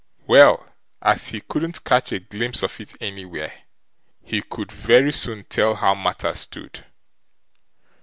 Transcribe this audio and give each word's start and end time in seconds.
Well, 0.25 0.67
as 1.03 1.27
he 1.29 1.41
couldn't 1.41 1.83
catch 1.83 2.11
a 2.11 2.19
glimpse 2.19 2.63
of 2.63 2.81
it 2.81 2.95
anywhere, 2.99 3.53
he 4.23 4.41
could 4.41 4.71
very 4.71 5.11
soon 5.11 5.43
tell 5.43 5.75
how 5.75 5.93
matters 5.93 6.39
stood. 6.39 6.85